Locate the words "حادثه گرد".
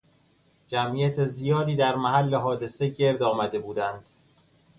2.35-3.23